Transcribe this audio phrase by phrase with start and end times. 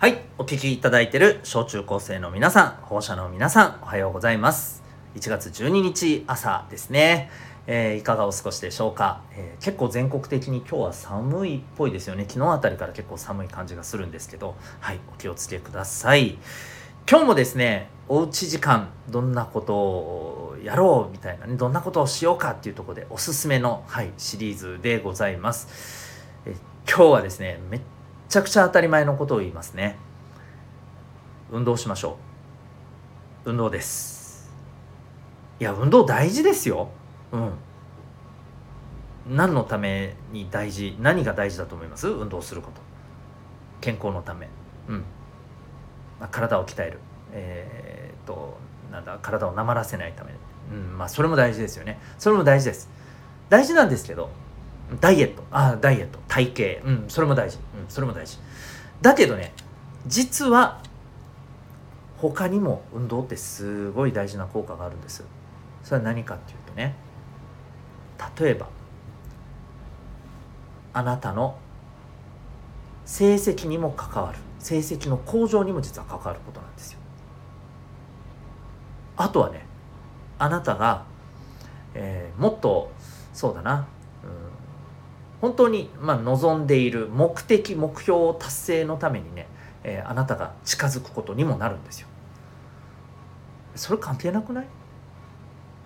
[0.00, 4.84] はい、お聞きいただいている小中高生の皆さん、保護者の皆さん、おはようございます。
[5.16, 7.30] 1月12日朝ですね。
[7.66, 12.26] えーいかがお過ごしでしょうか、えー結構全国的に今日は寒いっぽいですよね。
[12.28, 16.38] 昨日あたりから結構寒い感じがするんですけど、はい、お気をつけください。
[17.10, 26.12] 今日もですね、おうち時間、どんなことをやろうみたいなね、どんなことをしようかっていうところでおすすめの、はい、シリーズでございます。
[26.46, 26.54] え
[26.88, 27.80] 今日はですね、めっ
[28.28, 29.96] ちゃくちゃ当たり前のことを言いますね。
[31.50, 32.18] 運動しましょ
[33.46, 33.50] う。
[33.50, 34.50] 運動です。
[35.60, 36.90] いや、運動大事ですよ。
[37.32, 37.52] うん。
[39.30, 42.08] 何のために大事、何が大事だと思います？
[42.08, 42.80] 運動すること。
[43.80, 44.48] 健康のため。
[44.88, 45.04] うん。
[46.20, 46.98] まあ、体を鍛える。
[47.32, 48.58] えーっと、
[48.92, 50.32] なんだ、体をなまらせないため。
[50.72, 51.98] うん、まあ、それも大事ですよね。
[52.18, 52.90] それも大事です。
[53.48, 54.30] 大事なんですけど、
[55.00, 55.42] ダイエット。
[55.50, 56.18] あ、ダイエット。
[56.28, 56.88] 体型。
[56.88, 57.58] うん、それも大事。
[57.78, 58.38] うん、それも大事。
[59.02, 59.52] だけどね、
[60.06, 60.80] 実は、
[62.18, 65.24] 他にも運動ってすごい大事な効果があるんです。
[65.84, 66.96] それは何かっていうとね、
[68.40, 68.68] 例えば、
[70.92, 71.56] あなたの
[73.04, 74.38] 成績にも関わる。
[74.58, 76.98] 成績の向上にも実は関わることなんですよ。
[79.16, 79.64] あとはね、
[80.38, 81.04] あなたが、
[81.94, 82.90] えーもっと、
[83.32, 83.86] そうだな、
[85.40, 89.46] 本当に、まあ、望んでいる目的目標達成のためにね、
[89.84, 92.08] えーあなたが近づくことにもなるんですよ。
[93.76, 94.66] それ関係なくない？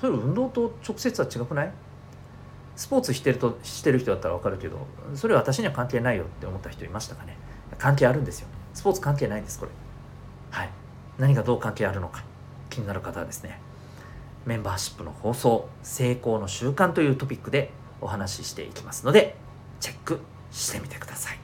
[0.00, 1.72] それ運動と直接は違くない？
[2.76, 7.36] スポーツしてるとしてる人だったら分かるけどそれ私には関係ないよって思った人いましたかね？
[7.78, 8.48] 関係あるんですよ。
[8.72, 9.72] スポーツ関係ないんですこれ。
[10.50, 10.70] はい。
[11.18, 12.24] 何がどう関係あるのか。
[12.70, 13.58] 気になる方はですね
[14.46, 19.36] メンバーシップの放送成功の習慣というトピックでお話ししていきますので
[19.80, 20.20] チェック
[20.50, 21.38] してみてください。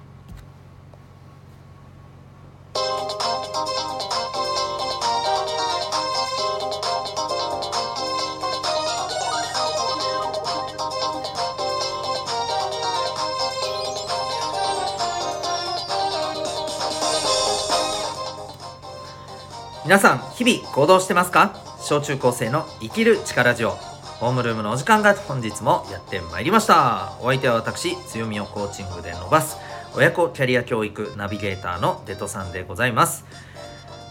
[19.85, 21.55] 皆さん日々行動してますか？
[21.81, 23.96] 小中高生の生きる力ジオ。
[24.21, 27.13] ホームルームのお時間が本日もやってまいりました。
[27.21, 29.59] お相手は私強みをコーチングで伸ばす
[29.95, 33.25] 親子キャリア教育ナビゲーターのデトさんでございます。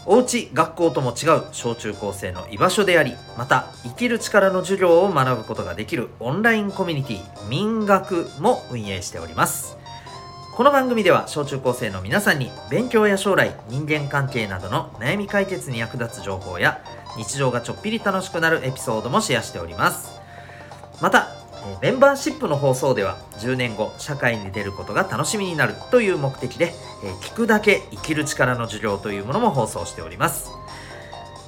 [0.07, 9.77] おうち学校とも違う小中高生の居場所でありまた生きる力の授業を学ぶことができるオンラインコミュニティ民学も運営しております。
[10.55, 16.81] この番組では小中高生の皆さんに勉強や将来人間関係などの悩み解決に役立つ情報や
[17.17, 20.21] 日常がちょっぴり楽しくなるエピソードもシェアしております。
[21.01, 21.27] また
[21.81, 26.71] メンバーシップの放送では10年後社会に出ることが楽しみになるという目的で、
[27.21, 30.51] 聞くだけ生きる力の授業というものも放送しております。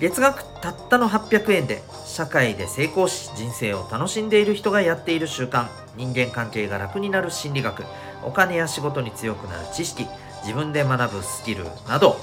[0.01, 7.85] 月額たったの800円で社会で成功し人生を楽しんでいる人がやっている習慣人間関係が楽になる心理学
[8.27, 10.05] お金や仕事に強くなる知識
[10.43, 12.17] 自分で学ぶスキルなど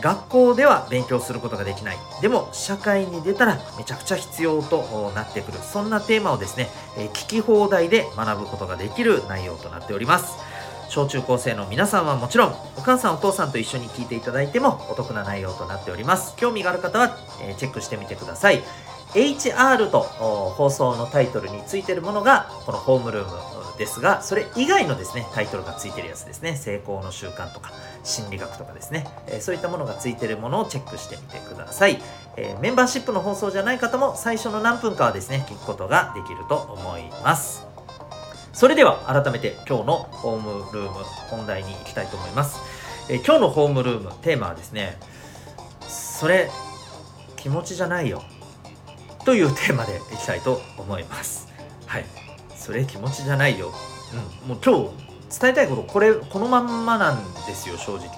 [0.00, 1.96] 学校では勉強することができない。
[2.20, 5.58] でも社会に出たらめちゃくちゃ必要となってくる。
[5.58, 6.68] そんなテーマをですね、
[7.14, 10.36] 聞き放題で学ぶことができる内容となっております。
[10.88, 16.36] 小中高生の皆さんはもちろんお母さんお父さんと一緒に聞いていただいてもお得な内容となっております。
[16.36, 18.62] 興味がある方は、えチェックしてみてください。
[19.14, 26.56] HR と放送のタイトルについてるものがこのホームルームですがそれ以外のですねタイトルがついてるやつですね。
[26.56, 27.72] 成功の習慣とか
[28.04, 32.00] 心理学とかですね、えそういったものがついてるものをチェックしてみてください、
[32.36, 37.75] えメンバーシップの放送じゃない方も最初の何分かはですね聞くことができると思います。
[38.56, 42.58] それでは改めて今日のホームルーム本題に行きたいと思います、
[43.12, 44.96] え今日のホームルームテーマはですね
[45.86, 46.48] それ
[47.36, 48.22] 気持ちじゃないよ。
[49.26, 51.52] というテーマでいきたいと思います。
[51.84, 52.06] はい。
[52.56, 53.74] それ気持ちじゃないよ、
[54.44, 54.90] うん、もう今
[55.28, 58.08] 日伝えたいことこれこのまんまなんですよ正直、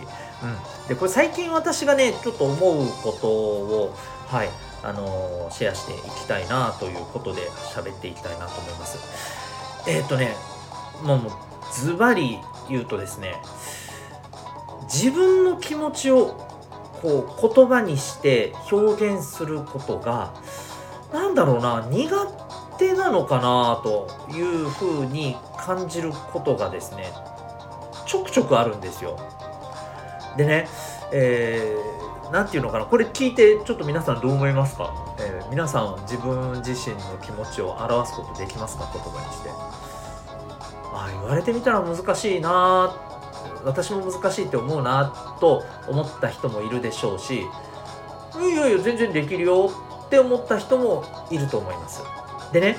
[0.45, 3.95] うん、でこれ最近私がねちょっと思うことを
[4.29, 4.49] はい。
[4.85, 7.41] あのーシェアしていきたいなということで
[7.75, 9.48] 喋っていきたいなと思います。
[9.89, 10.35] えっ、とね
[11.03, 11.33] もうもう
[11.73, 12.39] ズバリ
[12.69, 13.35] 言うとですね
[14.83, 16.47] 自分の気持ちを
[17.03, 20.35] こう言葉にして表現することが
[21.13, 22.09] なんだろうな苦
[22.79, 27.13] 手なのかなというふうに感じることがですね
[28.07, 29.19] ちょくちょくあるんですよ。
[30.39, 30.67] でね、
[31.13, 38.87] えー、なんていうのかなこれ聞いてちょっと皆さんどう思いますか、えー皆さん自分自身の気持ちを表すことできますか？
[38.93, 39.51] 言葉にして。
[40.93, 42.95] あ言われてみたら難しいな
[43.65, 49.71] 私も難しいって思うなと思った人もいるでしょうしいやいや全然できるよ
[50.07, 52.03] って思った人もいると思います。
[52.53, 52.77] でね、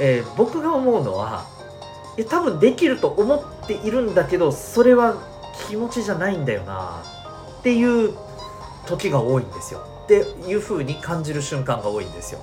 [0.00, 1.44] えー、僕が思うのは
[2.16, 5.16] いや多分できると思っているんだけどそれは
[5.68, 7.02] 気持ちじゃないんだよな
[7.64, 8.14] っていう
[8.84, 9.80] 時が多いんですよ。
[10.04, 10.16] って
[10.46, 12.40] いう風に感じる瞬間が多いんですよ。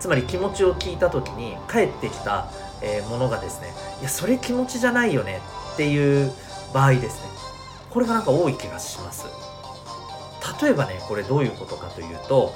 [0.00, 2.50] つまり気持ちを聞いた時に返ってきた、
[2.80, 5.42] えものがですねいやそれ気持ちじゃないよね
[5.74, 6.32] っていう
[6.72, 7.28] 場合ですね。
[7.90, 9.26] これがなんか多い気がします。
[10.62, 12.54] 例えばねこれどういうことかというと、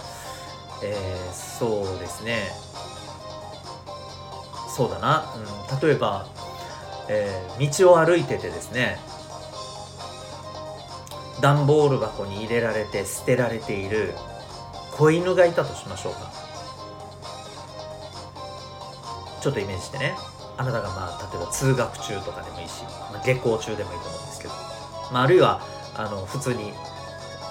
[0.83, 2.45] えー、そうですね。
[4.75, 5.35] そうだな、
[5.71, 6.27] うん、例えば、
[7.11, 8.99] えー、道を歩いててですね
[11.41, 14.15] 段ボール箱に入れられて捨てられている
[14.93, 16.33] 子犬がいたとしましょうか。
[19.41, 20.15] ちょっとイメージしてね。
[20.57, 22.83] あなたがまあ例えば通学中とかでもいいし、
[23.13, 24.55] まあ、下校中でもいいと思うんですけど、
[25.13, 25.61] まあ、あるいは
[25.97, 26.73] あの普通に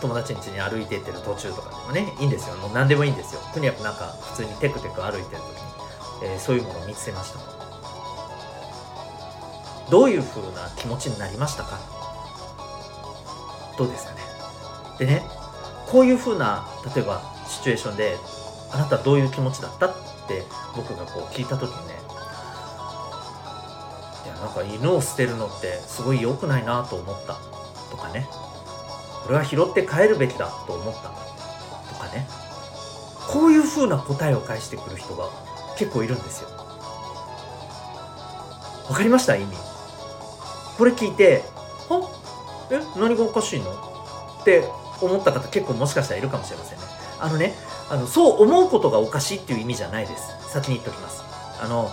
[0.02, 2.56] 友達ん家に歩いてってる途中とかでもねいいんですよ。
[2.56, 3.42] もう何でもいいんですよ。
[3.54, 5.42] とにかくなんか普通にテクテク歩いてる
[6.22, 7.40] 時に、えー、そういうものを見つけました。
[9.92, 11.78] どういう風な気持ちになりましたか？
[13.78, 14.22] どうですかね。
[15.00, 15.24] でね
[15.88, 18.18] こういう風な例えばシチュエーションで
[18.72, 19.94] あなたどういう気持ちだったっ
[20.28, 20.44] て
[20.76, 21.94] 僕がこう聞いた時にね
[24.26, 27.38] いやなんか犬を捨てるのってすごい良くないなと思った
[27.92, 28.28] とかね。
[29.24, 31.10] これは拾って帰るべきだと思った
[31.94, 32.28] とかね。
[33.30, 35.30] こういう風な答えを返してくる人が
[35.78, 36.50] 結構いるんですよ。
[38.90, 39.38] わかりました？
[39.38, 39.56] 意味。
[40.78, 41.44] これ聞いて
[42.72, 43.72] え何がおかしいの？
[43.72, 44.64] って
[45.02, 46.84] 思った方結構もしかしたらいるかもしれませんね。
[47.20, 47.54] あのね
[47.90, 50.52] あのそう思うことがおかしいっていう意味じゃないです。
[50.52, 51.24] 先に言っておきます。
[51.62, 51.90] あの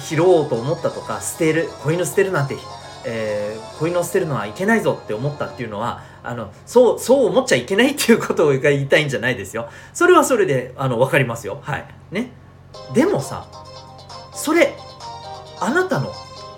[0.00, 2.56] 拾おうと思ったとか捨てる子犬捨てるなんて、
[3.04, 9.68] えー、子犬を捨てるのはいけないぞって思ったっていうのはあのそうそう思っちゃいけないっていうことを言いたいんじゃないですよ。
[9.92, 11.60] それはそれであの分かりますよ。
[11.62, 11.86] はい。
[12.10, 12.30] ね。
[12.92, 13.46] でもさ
[14.34, 14.76] それ
[15.60, 16.12] あなたの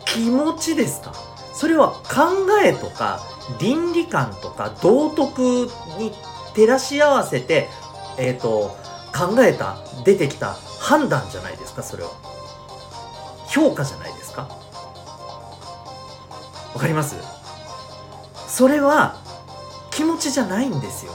[0.06, 1.12] 気持ちですか？
[1.52, 3.20] それは考えとか
[3.60, 5.68] 倫理観とか道徳
[5.98, 6.12] に
[6.54, 7.68] 照らし合わせて、
[8.18, 8.76] えっ、ー、と
[9.16, 12.10] 考えた出てきた判断じゃないですかそれは
[13.48, 14.48] 評価じゃないですか。
[16.74, 17.16] わかります？
[18.46, 19.16] それは
[19.90, 21.12] 気持ちじゃないんですよ。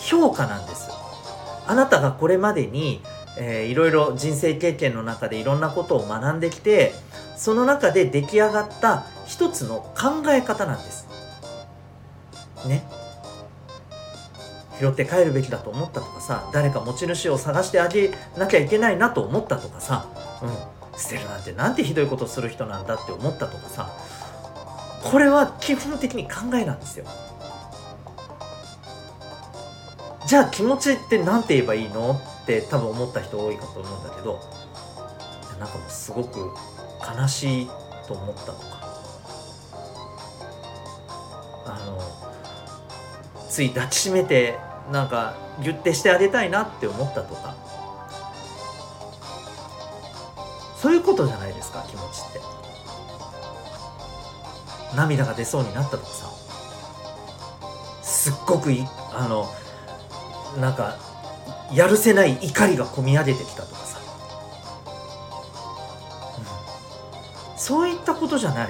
[0.00, 0.90] 評価なんです
[1.66, 3.00] あなたがこれまでに、
[3.38, 6.92] えー、いろいろ人生経験の中でいろんなことを学んできて
[7.36, 11.08] その中で出来上がった一つの考え方なんです。
[12.66, 12.84] ね。
[14.78, 20.06] 拾って帰るべきだと思ったとかさ誰か持ち主を探してあげなきゃいけないなと思ったとかさ、
[20.42, 23.90] うん、捨てるなんてなんてひどいことする人なんだって思ったとかさ
[25.04, 27.04] これは基本的に考えなんですよ。
[30.26, 34.40] じゃあ気持ちって何て言えばいいのって多分思った人多いかと思うんだけど
[35.60, 36.50] なんかもうすごく
[37.18, 37.70] 悲しい
[38.08, 38.84] と思ったとか。
[41.66, 42.23] あの
[43.54, 44.58] つい抱きしめて
[44.90, 47.54] なんかギュッてしてあげたいなって思ったとか。
[50.76, 52.40] そういうことじゃないですか気持ちって。
[54.96, 56.26] 涙が出そうになったとかさ。
[58.02, 59.46] すっごくいあの
[60.60, 60.96] なんか
[61.72, 64.00] やるせない怒りがこみ上げてきたとかさ、
[67.52, 68.68] うん、そういったことじゃない。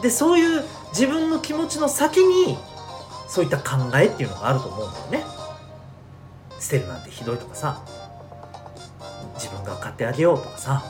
[0.00, 2.56] でそういう自分の気持ちの先に
[3.28, 5.24] そういった考えっていうのがあると思うんだよね。
[6.60, 7.82] 捨てるなんてひどいとかさ。
[9.34, 10.82] 自分が買ってあげようとかさ。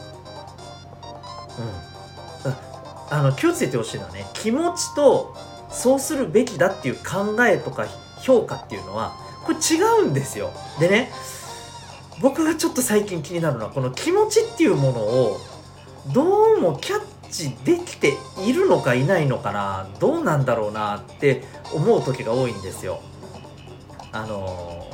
[1.59, 1.87] うん。
[3.09, 5.37] あの気をつけてほしいのはね気持ちと
[5.71, 7.87] そうするべきだっていう考えとか
[8.21, 9.15] 評価っていうのは
[9.45, 10.51] これ違うんですよ。
[10.81, 11.11] でね
[12.21, 15.39] 僕がちょっと最近気になるのはこの気持ちっていうものを
[16.13, 17.01] どうもキャッ
[17.37, 18.15] チできて
[18.47, 21.43] いるのかいないのかなどうなんだろうなって
[21.75, 23.01] 思う時が多いんですよ
[24.13, 24.87] あの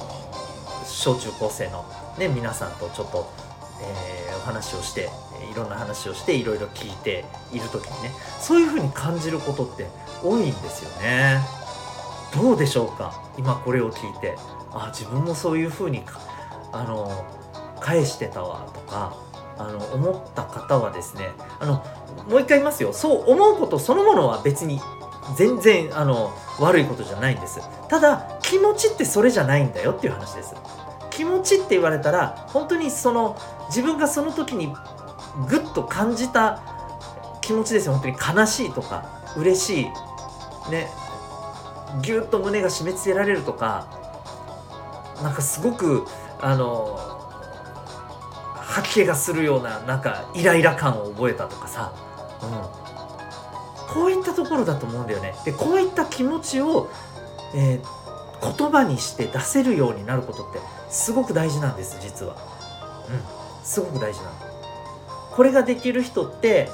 [0.85, 1.85] 小中高生の
[2.19, 3.31] ね皆さんとちょっと、
[3.81, 5.09] えー、お話をして
[5.53, 9.87] いろんな話をしていろいろ聞いている時にねそういう風に感じることって
[10.23, 11.41] 多いんですよね。
[12.35, 14.35] どうでしょうか今これを聞いて
[14.73, 16.03] あ自分もそういうふうに
[16.73, 17.11] あの
[17.79, 19.15] 返してたわとか
[19.69, 21.85] あの思った方はですねあの
[22.29, 22.93] もう一回言いますよ。
[22.93, 24.81] そう思うことそのものは別に
[25.37, 27.61] 全然あの悪いことじゃないんです。
[27.89, 30.55] ただ気持ちってそれじゃないんだよっていう話です。
[31.11, 33.37] 気持ちって言われたら本当にその
[33.69, 34.69] 自分がその時に
[35.49, 36.63] グッと感じた
[37.41, 37.93] 気持ちですよ。
[37.95, 39.05] 本当に悲しいとか
[39.37, 39.85] 嬉しい
[40.71, 40.89] ね
[42.03, 43.87] ぎゅっと胸が締め付けられるとか
[45.23, 46.05] なんかすごく
[46.41, 47.12] あの
[48.73, 51.93] 吐き気がするようななんかイライラ感を覚えたとかさ、
[52.43, 55.35] うん、こういったところだと思うんだよね。
[55.45, 56.91] でこういった気持ちを、
[57.55, 62.35] えー、言葉にして出せるようになることってすごく大事なんです実は。
[63.09, 63.65] うん。
[63.65, 64.33] すごく大事なの。
[65.33, 66.71] これができる人って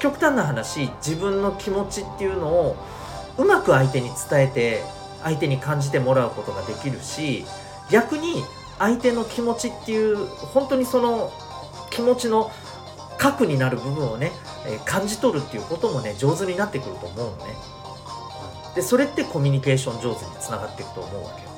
[0.00, 2.76] 極端な話自分の気持ちっていうのを
[3.36, 4.82] うまく相手に伝えて
[5.22, 7.44] 相手に感じてもらうことができるし
[7.90, 8.44] 逆に
[8.78, 11.32] 相手の気持ちっていう本当にその
[11.90, 12.50] 気持ちの
[13.18, 14.30] 核になる部分をね、
[14.66, 17.54] え、感じ取るっていうこともね上手になってくると思うのね。
[18.74, 21.48] でそれってコミュニケーション上手につながっていくと思うわけよ。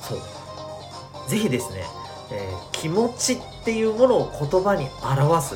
[0.00, 1.28] そう。
[1.28, 1.84] ぜひですね、
[2.30, 5.54] えー、気持ちっていうものを言葉に表す。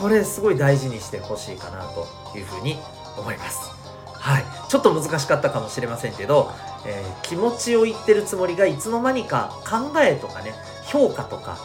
[0.00, 2.06] これすごい大事にしてほしいかなと
[2.38, 2.78] いうふうに
[3.18, 3.70] 思います。
[4.12, 4.44] はい。
[4.68, 6.52] ちょっと難しかったかもしれませんけど、
[6.86, 10.54] えー、気持ちを言ってるつもりがいつの間にか考えとかね
[10.86, 11.58] 評価とか、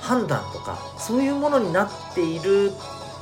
[0.00, 2.72] 判断とかそういうものになっている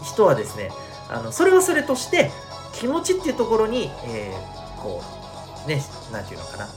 [0.03, 0.71] 人はですね
[1.09, 2.31] あのそれはそれとして
[2.73, 5.03] 気持ちっていうところに、えー、こ
[5.67, 6.69] うね何て言うのかな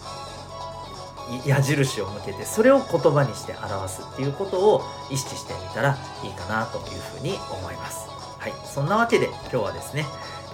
[1.46, 8.10] 矢印を向けてそれを言葉にして表すっていうことを意識してみたらいいかなというふうに思います。
[8.40, 10.06] はい、そんなわけで今日はですね、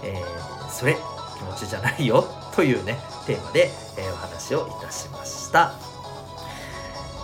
[0.04, 0.96] えー、それ
[1.40, 5.72] 気持ちじゃないよ というねテーマで、えー、お話をいたしました。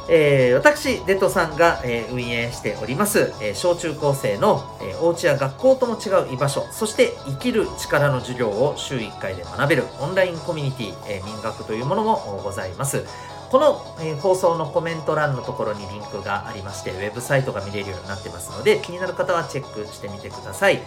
[0.08, 13.04] えー、私、デトさんが、えー、運営しております、えー、小中高生の、えー、お家や学校とも違う居場所、そして生きる力の授業を週1回で学べるオンラインコミュニティ、え民学というものもございます。
[13.50, 20.82] この、えー、放送のコメント欄のところにリンクがありまして、ウェブサイトが見れるようになってますので、気になる方はチェックしてみてください。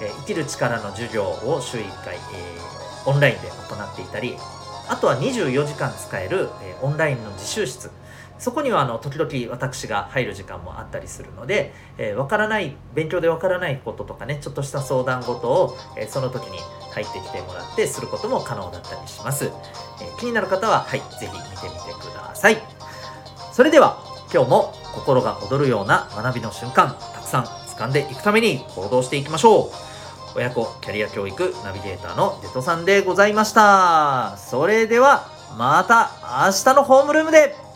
[0.00, 4.36] えー、生きる力の授業を週1回、えー、オンラインで行っていたり、
[4.88, 7.90] あとは24時間使える、えオンラインの自習室、
[8.40, 16.58] そこにはあの時々私が入る時間もあったりするので、えー、分からない勉強でわからないこととかねちょっとした相談事を、えー、その時に
[16.90, 21.38] 入ってきてもらってすることも可能だったりします、えー、気になる方ははい是非見て
[21.68, 22.56] みてください。
[23.52, 24.02] それでは
[24.32, 29.70] 今日も心が躍るような学びの瞬間たくさん掴んでいくために行動していきましょう。
[30.36, 34.36] 親子キャリア教育ナビゲーターのデトさんでございました。
[34.36, 36.10] それではまた
[36.46, 37.69] 明日のホームルームで。